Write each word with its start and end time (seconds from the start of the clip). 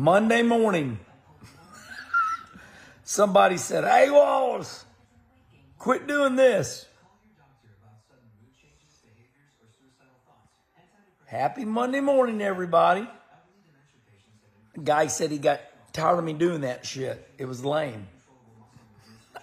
Monday 0.00 0.40
morning, 0.40 0.98
somebody 3.04 3.58
said, 3.58 3.84
Hey, 3.84 4.08
Wallace, 4.08 4.86
quit 5.78 6.06
doing 6.06 6.36
this. 6.36 6.86
Happy 11.26 11.66
Monday 11.66 12.00
morning, 12.00 12.40
everybody. 12.40 13.06
Guy 14.82 15.08
said 15.08 15.30
he 15.30 15.36
got 15.36 15.60
tired 15.92 16.16
of 16.16 16.24
me 16.24 16.32
doing 16.32 16.62
that 16.62 16.86
shit. 16.86 17.30
It 17.36 17.44
was 17.44 17.62
lame. 17.62 18.06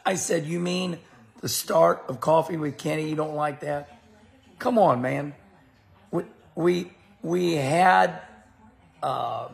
I 0.04 0.16
said, 0.16 0.48
You 0.48 0.60
mean 0.60 0.98
the 1.40 1.50
start 1.50 2.04
of 2.08 2.20
Coffee 2.20 2.58
with 2.58 2.80
Kenny? 2.80 3.08
You 3.08 3.16
don't 3.16 3.36
like 3.36 3.60
that? 3.60 4.00
Come 4.58 4.80
on, 4.80 5.04
man. 5.04 5.36
We, 6.10 6.24
we, 6.56 6.92
we 7.22 7.54
had 7.54 8.22
uh, 9.04 9.50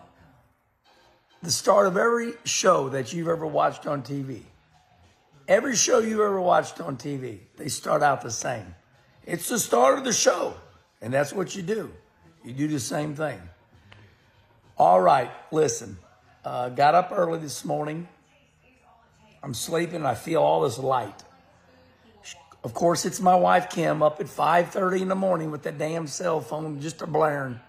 the 1.44 1.52
start 1.52 1.88
of 1.88 1.98
every 1.98 2.34
show 2.46 2.88
that 2.90 3.12
you've 3.12 3.28
ever 3.28 3.46
watched 3.46 3.86
on 3.86 4.02
TV. 4.02 4.44
Every 5.46 5.76
show 5.76 6.00
you've 6.00 6.22
ever 6.22 6.40
watched 6.40 6.80
on 6.80 6.96
TV, 6.96 7.40
they 7.58 7.68
start 7.68 8.02
out 8.02 8.22
the 8.22 8.32
same. 8.32 8.74
It's 9.26 9.50
the 9.50 9.60
start 9.60 9.98
of 9.98 10.06
the 10.06 10.14
show, 10.14 10.56
and 11.02 11.14
that's 11.14 11.34
what 11.34 11.54
you 11.54 11.62
do. 11.62 11.92
You 12.46 12.54
do 12.54 12.70
the 12.70 12.80
same 12.80 13.14
thing. 13.14 13.42
All 14.78 15.02
right, 15.02 15.32
listen. 15.52 15.98
Uh, 16.46 16.70
got 16.70 16.96
up 16.96 17.12
early 17.14 17.40
this 17.40 17.66
morning. 17.66 18.08
I'm 19.44 19.54
sleeping. 19.54 20.06
I 20.06 20.16
feel 20.16 20.42
all 20.42 20.62
this 20.62 20.80
light. 20.80 21.24
Of 22.64 22.74
course, 22.74 23.04
it's 23.04 23.20
my 23.20 23.36
wife 23.36 23.70
Kim 23.70 24.02
up 24.02 24.22
at 24.22 24.28
5:30 24.28 25.02
in 25.02 25.08
the 25.10 25.16
morning 25.16 25.52
with 25.52 25.64
that 25.64 25.78
damn 25.78 26.08
cell 26.08 26.40
phone 26.40 26.80
just 26.80 27.02
a 27.02 27.08
blaring. 27.08 27.60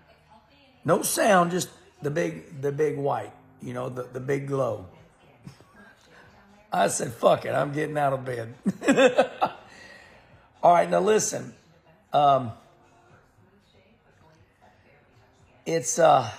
No 0.85 1.03
sound, 1.03 1.51
just 1.51 1.71
the 2.03 2.11
big, 2.11 2.63
the 2.63 2.71
big 2.71 2.97
white. 2.97 3.33
You 3.65 3.73
know, 3.73 3.89
the, 3.89 4.03
the 4.03 4.21
big 4.21 4.47
glow. 4.47 4.87
I 6.73 6.89
said, 6.89 7.13
"Fuck 7.13 7.47
it, 7.47 7.55
I'm 7.55 7.73
getting 7.73 7.97
out 7.97 8.13
of 8.13 8.25
bed." 8.25 8.55
all 10.63 10.73
right, 10.73 10.91
now 10.91 11.01
listen. 11.01 11.55
Um, 12.13 12.53
it's 15.67 15.99
uh 15.99 16.31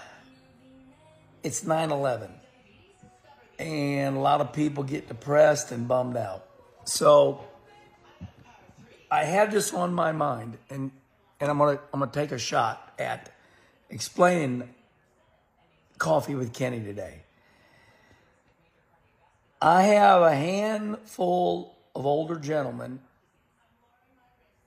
it's 1.42 1.64
9-11 1.64 2.30
and 3.58 4.18
a 4.18 4.20
lot 4.20 4.42
of 4.42 4.54
people 4.54 4.84
get 4.84 5.08
depressed 5.08 5.72
and 5.72 5.88
bummed 5.88 6.18
out 6.18 6.46
so 6.84 7.44
i 9.10 9.24
have 9.24 9.52
this 9.52 9.74
on 9.74 9.94
my 9.94 10.12
mind 10.12 10.58
and 10.70 10.92
and 11.40 11.50
i'm 11.50 11.58
gonna 11.58 11.80
i'm 11.94 12.00
gonna 12.00 12.12
take 12.12 12.32
a 12.32 12.38
shot 12.38 12.94
at 13.00 13.32
explaining 13.90 14.70
coffee 15.98 16.36
with 16.36 16.54
kenny 16.54 16.82
today 16.82 17.24
i 19.62 19.84
have 19.84 20.22
a 20.22 20.36
handful 20.36 21.76
of 21.96 22.06
older 22.06 22.38
gentlemen 22.38 23.00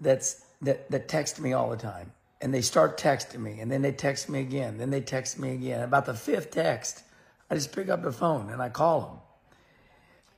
that's 0.00 0.44
that 0.62 0.90
that 0.90 1.08
text 1.08 1.40
me 1.40 1.52
all 1.52 1.70
the 1.70 1.76
time 1.76 2.12
and 2.40 2.54
they 2.54 2.60
start 2.60 2.98
texting 2.98 3.40
me, 3.40 3.60
and 3.60 3.70
then 3.70 3.82
they 3.82 3.92
text 3.92 4.28
me 4.28 4.40
again, 4.40 4.78
then 4.78 4.90
they 4.90 5.00
text 5.00 5.38
me 5.38 5.54
again. 5.54 5.82
About 5.82 6.06
the 6.06 6.14
fifth 6.14 6.50
text, 6.50 7.02
I 7.50 7.54
just 7.54 7.72
pick 7.72 7.88
up 7.88 8.02
the 8.02 8.12
phone 8.12 8.50
and 8.50 8.62
I 8.62 8.68
call 8.68 9.22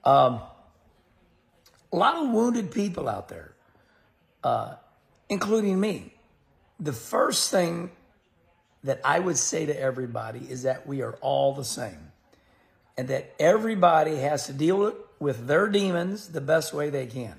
them. 0.05 0.13
Um, 0.13 0.41
a 1.93 1.97
lot 1.97 2.17
of 2.17 2.31
wounded 2.31 2.71
people 2.71 3.09
out 3.09 3.29
there, 3.29 3.55
uh, 4.43 4.77
including 5.29 5.79
me. 5.79 6.15
The 6.79 6.93
first 6.93 7.51
thing 7.51 7.91
that 8.85 9.01
I 9.05 9.19
would 9.19 9.37
say 9.37 9.67
to 9.67 9.79
everybody 9.79 10.47
is 10.49 10.63
that 10.63 10.87
we 10.87 11.03
are 11.03 11.15
all 11.21 11.55
the 11.55 11.65
same, 11.65 12.13
and 12.97 13.09
that 13.09 13.35
everybody 13.39 14.17
has 14.17 14.47
to 14.47 14.53
deal 14.53 14.95
with 15.19 15.47
their 15.47 15.69
demons 15.69 16.29
the 16.29 16.41
best 16.41 16.73
way 16.73 16.91
they 16.91 17.07
can. 17.07 17.37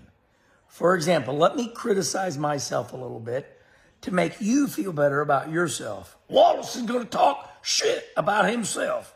For 0.67 0.95
example, 0.95 1.35
let 1.35 1.55
me 1.55 1.67
criticize 1.67 2.37
myself 2.37 2.93
a 2.93 2.97
little 2.97 3.19
bit 3.19 3.59
to 4.01 4.11
make 4.11 4.39
you 4.39 4.67
feel 4.67 4.93
better 4.93 5.21
about 5.21 5.51
yourself. 5.51 6.17
Wallace 6.27 6.75
is 6.75 6.83
going 6.83 7.03
to 7.03 7.09
talk 7.09 7.51
shit 7.61 8.07
about 8.15 8.49
himself. 8.49 9.13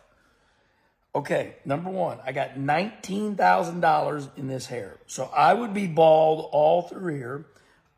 Okay, 1.16 1.56
number 1.64 1.90
one, 1.90 2.20
I 2.26 2.34
got 2.34 2.56
$19,000 2.56 4.38
in 4.38 4.48
this 4.48 4.66
hair. 4.66 4.98
So 5.06 5.30
I 5.36 5.54
would 5.54 5.74
be 5.74 5.88
bald 5.88 6.50
all 6.52 6.82
through 6.82 7.16
here. 7.16 7.46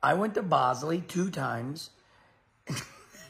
I 0.03 0.13
went 0.13 0.35
to 0.35 0.43
Bosley 0.43 1.01
two 1.01 1.31
times. 1.31 1.89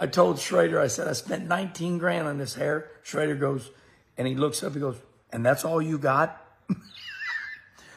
I 0.00 0.06
told 0.06 0.38
Schrader, 0.38 0.80
I 0.80 0.86
said, 0.86 1.08
I 1.08 1.12
spent 1.12 1.46
19 1.46 1.98
grand 1.98 2.28
on 2.28 2.38
this 2.38 2.54
hair. 2.54 2.90
Schrader 3.02 3.34
goes, 3.34 3.70
and 4.16 4.28
he 4.28 4.34
looks 4.34 4.62
up, 4.62 4.74
he 4.74 4.80
goes, 4.80 4.96
and 5.32 5.44
that's 5.44 5.64
all 5.64 5.82
you 5.82 5.98
got? 5.98 6.44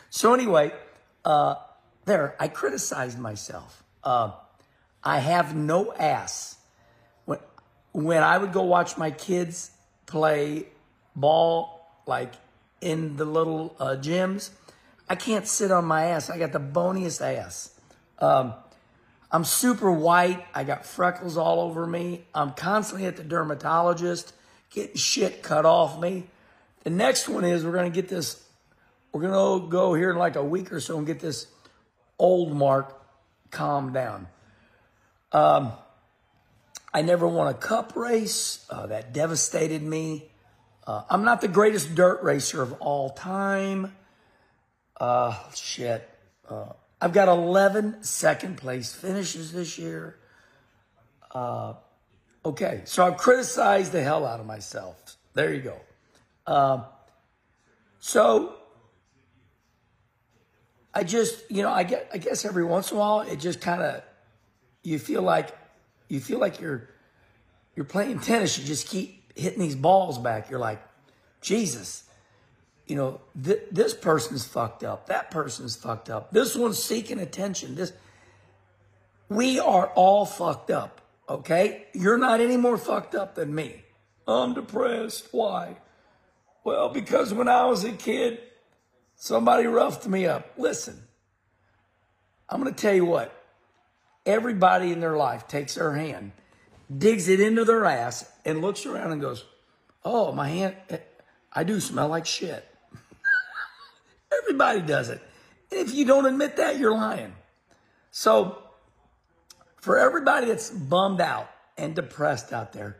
so 0.09 0.33
anyway, 0.33 0.71
uh, 1.23 1.55
there, 2.05 2.35
I 2.39 2.47
criticized 2.47 3.19
myself. 3.19 3.83
Uh, 4.03 4.31
I 5.03 5.19
have 5.19 5.55
no 5.55 5.93
ass. 5.93 6.57
When, 7.25 7.39
when 7.91 8.23
I 8.23 8.37
would 8.37 8.51
go 8.51 8.63
watch 8.63 8.97
my 8.97 9.11
kids 9.11 9.71
play 10.07 10.67
ball, 11.15 11.87
like 12.07 12.33
in 12.81 13.15
the 13.15 13.25
little 13.25 13.75
uh, 13.79 13.95
gyms, 14.01 14.49
I 15.07 15.15
can't 15.15 15.47
sit 15.47 15.71
on 15.71 15.85
my 15.85 16.05
ass. 16.05 16.29
I 16.29 16.39
got 16.39 16.51
the 16.51 16.59
boniest 16.59 17.21
ass. 17.21 17.79
Um, 18.17 18.53
I'm 19.31 19.45
super 19.45 19.91
white. 19.91 20.45
I 20.53 20.63
got 20.63 20.85
freckles 20.85 21.37
all 21.37 21.61
over 21.61 21.87
me. 21.87 22.25
I'm 22.35 22.51
constantly 22.51 23.07
at 23.07 23.15
the 23.15 23.23
dermatologist 23.23 24.33
getting 24.71 24.95
shit 24.95 25.41
cut 25.41 25.65
off 25.65 25.99
me. 25.99 26.27
The 26.83 26.89
next 26.89 27.29
one 27.29 27.45
is 27.45 27.63
we're 27.63 27.71
going 27.71 27.91
to 27.91 27.95
get 27.95 28.09
this, 28.09 28.43
we're 29.11 29.21
going 29.21 29.61
to 29.61 29.69
go 29.69 29.93
here 29.93 30.11
in 30.11 30.17
like 30.17 30.35
a 30.35 30.43
week 30.43 30.73
or 30.73 30.79
so 30.79 30.97
and 30.97 31.07
get 31.07 31.19
this 31.19 31.47
old 32.19 32.55
mark 32.55 32.99
calmed 33.51 33.93
down. 33.93 34.27
Um, 35.31 35.71
I 36.93 37.01
never 37.01 37.27
won 37.27 37.47
a 37.47 37.53
cup 37.53 37.95
race. 37.95 38.65
Uh, 38.69 38.87
that 38.87 39.13
devastated 39.13 39.81
me. 39.81 40.29
Uh, 40.85 41.03
I'm 41.09 41.23
not 41.23 41.41
the 41.41 41.47
greatest 41.47 41.95
dirt 41.95 42.21
racer 42.23 42.61
of 42.61 42.73
all 42.81 43.11
time. 43.11 43.95
Uh, 44.99 45.37
shit. 45.55 46.09
Uh, 46.49 46.73
I've 47.01 47.13
got 47.13 47.27
11 47.27 48.03
second 48.03 48.57
place 48.57 48.93
finishes 48.93 49.51
this 49.51 49.79
year. 49.79 50.17
Uh, 51.33 51.73
okay, 52.45 52.81
so 52.85 53.05
I've 53.05 53.17
criticized 53.17 53.91
the 53.91 54.03
hell 54.03 54.25
out 54.25 54.39
of 54.39 54.45
myself. 54.45 55.17
There 55.33 55.51
you 55.51 55.61
go. 55.61 55.77
Um, 56.45 56.85
so 57.99 58.55
I 60.93 61.03
just, 61.03 61.49
you 61.49 61.63
know, 61.63 61.71
I 61.71 61.83
get, 61.83 62.09
I 62.13 62.17
guess 62.19 62.45
every 62.45 62.63
once 62.63 62.91
in 62.91 62.97
a 62.97 62.99
while 62.99 63.21
it 63.21 63.39
just 63.39 63.61
kind 63.61 63.81
of 63.81 64.03
you 64.83 64.99
feel 64.99 65.21
like 65.21 65.55
you 66.09 66.19
feel 66.19 66.39
like 66.39 66.59
you're 66.59 66.89
you're 67.75 67.85
playing 67.85 68.19
tennis. 68.19 68.57
You 68.57 68.65
just 68.65 68.87
keep 68.87 69.37
hitting 69.37 69.59
these 69.59 69.75
balls 69.75 70.17
back. 70.17 70.49
You're 70.49 70.59
like, 70.59 70.81
Jesus, 71.39 72.03
you 72.91 72.97
know, 72.97 73.21
th- 73.41 73.63
this 73.71 73.93
person's 73.93 74.45
fucked 74.45 74.83
up. 74.83 75.07
That 75.07 75.31
person's 75.31 75.77
fucked 75.77 76.09
up. 76.09 76.33
This 76.33 76.57
one's 76.57 76.77
seeking 76.77 77.19
attention. 77.19 77.75
This, 77.75 77.93
we 79.29 79.61
are 79.61 79.87
all 79.95 80.25
fucked 80.25 80.69
up. 80.69 80.99
Okay, 81.29 81.85
you're 81.93 82.17
not 82.17 82.41
any 82.41 82.57
more 82.57 82.77
fucked 82.77 83.15
up 83.15 83.35
than 83.35 83.55
me. 83.55 83.85
I'm 84.27 84.53
depressed. 84.53 85.29
Why? 85.31 85.77
Well, 86.65 86.89
because 86.89 87.33
when 87.33 87.47
I 87.47 87.63
was 87.63 87.85
a 87.85 87.93
kid, 87.93 88.39
somebody 89.15 89.67
roughed 89.67 90.05
me 90.05 90.25
up. 90.25 90.51
Listen, 90.57 91.01
I'm 92.49 92.61
going 92.61 92.75
to 92.75 92.81
tell 92.81 92.93
you 92.93 93.05
what 93.05 93.33
everybody 94.25 94.91
in 94.91 94.99
their 94.99 95.15
life 95.15 95.47
takes 95.47 95.75
their 95.75 95.93
hand, 95.93 96.33
digs 96.93 97.29
it 97.29 97.39
into 97.39 97.63
their 97.63 97.85
ass, 97.85 98.29
and 98.43 98.59
looks 98.59 98.85
around 98.85 99.13
and 99.13 99.21
goes, 99.21 99.45
Oh, 100.03 100.33
my 100.33 100.49
hand, 100.49 100.75
eh, 100.89 100.97
I 101.53 101.63
do 101.63 101.79
smell 101.79 102.09
like 102.09 102.25
shit. 102.25 102.67
Everybody 104.51 104.81
does 104.81 105.09
it. 105.09 105.21
And 105.71 105.79
if 105.79 105.93
you 105.93 106.05
don't 106.05 106.25
admit 106.25 106.57
that, 106.57 106.77
you're 106.77 106.93
lying. 106.93 107.33
So, 108.11 108.61
for 109.77 109.97
everybody 109.97 110.47
that's 110.47 110.69
bummed 110.69 111.21
out 111.21 111.49
and 111.77 111.95
depressed 111.95 112.51
out 112.51 112.73
there, 112.73 112.97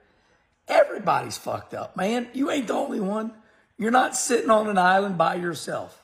everybody's 0.68 1.38
fucked 1.38 1.74
up, 1.74 1.98
man. 1.98 2.30
You 2.34 2.50
ain't 2.50 2.68
the 2.68 2.74
only 2.74 3.02
one. 3.02 3.34
You're 3.78 3.92
not 3.92 4.16
sitting 4.16 4.50
on 4.50 4.70
an 4.70 4.78
island 4.78 5.18
by 5.18 5.36
yourself. 5.36 6.02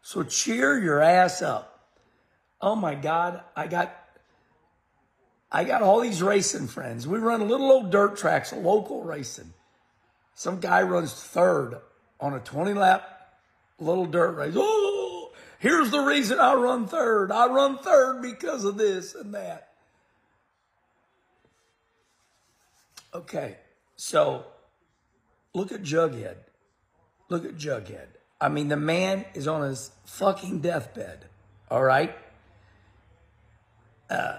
So 0.00 0.22
cheer 0.22 0.78
your 0.78 1.02
ass 1.02 1.42
up. 1.42 1.86
Oh 2.60 2.74
my 2.74 2.94
God, 2.94 3.42
I 3.54 3.66
got 3.66 3.94
I 5.50 5.64
got 5.64 5.82
all 5.82 6.00
these 6.00 6.22
racing 6.22 6.68
friends. 6.68 7.06
We 7.06 7.18
run 7.18 7.46
little 7.46 7.70
old 7.70 7.90
dirt 7.90 8.16
tracks, 8.16 8.52
local 8.52 9.02
racing. 9.02 9.52
Some 10.34 10.60
guy 10.60 10.82
runs 10.82 11.12
third 11.12 11.78
on 12.20 12.34
a 12.34 12.40
20 12.40 12.74
lap 12.74 13.17
little 13.78 14.06
dirt 14.06 14.32
race. 14.32 14.54
Oh, 14.56 15.32
here's 15.58 15.90
the 15.90 16.00
reason 16.00 16.38
I 16.38 16.54
run 16.54 16.86
third. 16.86 17.30
I 17.32 17.46
run 17.46 17.78
third 17.78 18.22
because 18.22 18.64
of 18.64 18.76
this 18.76 19.14
and 19.14 19.34
that. 19.34 19.68
Okay, 23.14 23.56
so 23.96 24.44
look 25.54 25.72
at 25.72 25.82
Jughead. 25.82 26.36
Look 27.28 27.44
at 27.44 27.56
Jughead. 27.56 28.06
I 28.40 28.48
mean, 28.48 28.68
the 28.68 28.76
man 28.76 29.24
is 29.34 29.48
on 29.48 29.62
his 29.62 29.90
fucking 30.04 30.60
deathbed. 30.60 31.24
All 31.70 31.82
right. 31.82 32.16
Uh, 34.08 34.38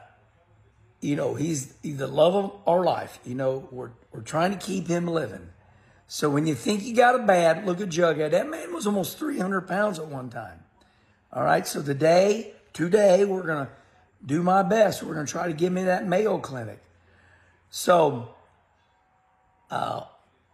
you 1.01 1.15
know, 1.15 1.36
he's, 1.36 1.74
the 1.83 2.07
love 2.07 2.36
of 2.36 2.51
our 2.65 2.83
life. 2.83 3.19
You 3.25 3.36
know, 3.36 3.68
we're, 3.71 3.91
we're 4.12 4.21
trying 4.21 4.51
to 4.51 4.57
keep 4.57 4.88
him 4.88 5.07
living. 5.07 5.50
So 6.11 6.27
when 6.27 6.47
you 6.47 6.56
think 6.56 6.83
you 6.83 6.95
got 6.95 7.13
a 7.13 7.19
bad, 7.19 7.67
look 7.67 7.79
at 7.81 7.89
Jughead. 7.89 8.31
That 8.31 8.50
man 8.50 8.73
was 8.73 8.88
almost 8.88 9.19
300 9.19 9.67
pounds 9.67 10.00
at 10.00 10.07
one 10.07 10.31
time. 10.31 10.63
All 11.31 11.44
right. 11.44 11.67
So 11.67 11.83
today, 11.83 12.51
today, 12.73 13.25
we're 13.25 13.44
going 13.44 13.67
to 13.67 13.71
do 14.25 14.41
my 14.41 14.63
best. 14.63 15.03
We're 15.03 15.13
going 15.13 15.27
to 15.27 15.31
try 15.31 15.45
to 15.45 15.53
give 15.53 15.71
me 15.71 15.83
that 15.83 16.07
Mayo 16.07 16.39
Clinic. 16.39 16.81
So, 17.69 18.33
uh, 19.69 20.06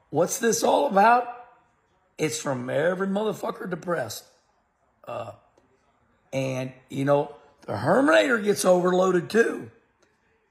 what's 0.10 0.40
this 0.40 0.62
all 0.62 0.88
about? 0.88 1.26
It's 2.18 2.38
from 2.38 2.70
every 2.70 3.08
motherfucker 3.08 3.70
depressed. 3.70 4.26
Uh, 5.08 5.32
and, 6.34 6.74
you 6.90 7.06
know, 7.06 7.34
the 7.62 7.76
Herminator 7.76 8.44
gets 8.44 8.66
overloaded 8.66 9.30
too. 9.30 9.72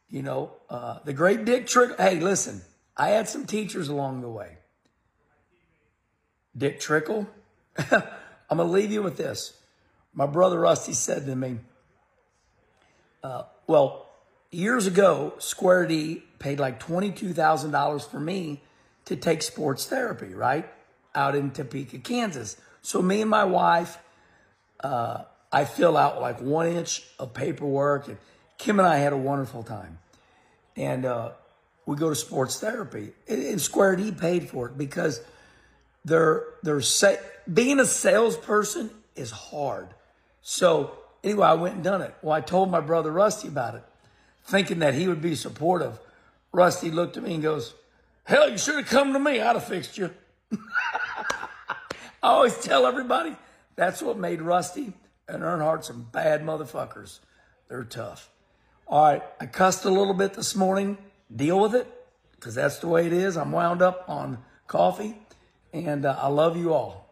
You 0.09 0.23
know, 0.23 0.53
uh, 0.71 1.01
the 1.05 1.13
great 1.13 1.45
Dick 1.45 1.67
trick. 1.67 2.01
Hey, 2.01 2.21
listen, 2.21 2.63
I 2.97 3.11
had 3.11 3.29
some 3.29 3.45
teachers 3.45 3.89
along 3.89 4.23
the 4.23 4.31
way. 4.31 4.57
Dick 6.57 6.81
Trickle. 6.81 7.29
I'm 7.91 8.59
going 8.59 8.59
to 8.59 8.65
leave 8.65 8.93
you 8.93 9.03
with 9.03 9.17
this. 9.17 9.57
My 10.13 10.27
brother 10.27 10.61
Rusty 10.61 10.93
said 10.93 11.27
to 11.27 11.35
me, 11.35 11.59
uh, 13.23 13.45
well, 13.67 14.07
years 14.51 14.87
ago, 14.87 15.35
Square 15.39 15.89
D 15.89 16.23
paid 16.39 16.61
like 16.61 16.79
$22,000 16.81 18.11
for 18.11 18.21
me 18.21 18.61
to 19.07 19.17
take 19.17 19.43
sports 19.43 19.87
therapy, 19.87 20.35
right? 20.35 20.69
Out 21.15 21.35
in 21.35 21.51
Topeka, 21.51 21.99
Kansas. 21.99 22.57
So 22.83 23.03
me 23.03 23.23
and 23.23 23.31
my 23.31 23.45
wife, 23.45 23.99
uh, 24.81 25.25
I 25.51 25.65
fill 25.65 25.97
out 25.97 26.21
like 26.21 26.41
one 26.41 26.69
inch 26.69 27.03
of 27.19 27.35
paperwork 27.35 28.09
and 28.09 28.19
Kim 28.59 28.79
and 28.79 28.87
I 28.87 28.99
had 28.99 29.13
a 29.13 29.17
wonderful 29.17 29.63
time. 29.63 29.99
And, 30.77 31.05
uh, 31.05 31.33
we 31.87 31.97
go 31.97 32.09
to 32.09 32.15
sports 32.15 32.59
therapy 32.61 33.13
and 33.29 33.61
Square 33.61 33.97
D 33.97 34.11
paid 34.11 34.49
for 34.49 34.69
it 34.69 34.79
because 34.79 35.21
they're, 36.05 36.45
they're 36.63 36.81
say, 36.81 37.19
being 37.53 37.81
a 37.81 37.87
salesperson 37.87 38.91
is 39.17 39.31
hard. 39.31 39.89
So 40.43 40.99
anyway, 41.23 41.47
I 41.47 41.55
went 41.55 41.77
and 41.77 41.85
done 41.85 42.03
it. 42.03 42.15
Well, 42.23 42.35
I 42.35 42.41
told 42.41 42.71
my 42.71 42.81
brother 42.81 43.11
Rusty 43.11 43.49
about 43.49 43.75
it, 43.75 43.85
thinking 44.45 44.81
that 44.81 44.95
he 44.95 45.09
would 45.09 45.23
be 45.23 45.35
supportive. 45.35 45.99
Rusty 46.53 46.91
looked 46.91 47.17
at 47.17 47.23
me 47.23 47.35
and 47.35 47.43
goes, 47.43 47.75
hell, 48.25 48.49
you 48.49 48.59
should 48.59 48.77
have 48.77 48.87
come 48.87 49.13
to 49.13 49.19
me. 49.19 49.41
I'd 49.41 49.57
have 49.57 49.65
fixed 49.65 49.99
you. 49.99 50.11
I 50.53 52.29
always 52.29 52.59
tell 52.59 52.87
everybody 52.87 53.37
that's 53.77 54.03
what 54.03 54.19
made 54.19 54.41
Rusty 54.41 54.93
and 55.29 55.43
Earnhardt 55.43 55.85
some 55.85 56.09
bad 56.13 56.43
motherfuckers. 56.43 57.21
They're 57.69 57.85
tough. 57.85 58.31
All 58.87 59.03
right, 59.03 59.23
I 59.41 59.47
cussed 59.47 59.85
a 59.85 59.91
little 59.91 60.15
bit 60.15 60.35
this 60.35 60.55
morning. 60.55 60.99
Deal 61.35 61.59
with 61.59 61.75
it 61.75 61.87
because 62.33 62.55
that's 62.55 62.79
the 62.79 62.89
way 62.89 63.07
it 63.07 63.13
is. 63.13 63.37
I'm 63.37 63.51
wound 63.51 63.81
up 63.81 64.05
on 64.09 64.39
coffee 64.67 65.17
and 65.75 66.07
uh, 66.07 66.17
I 66.19 66.29
love 66.29 66.57
you 66.57 66.73
all. 66.73 67.04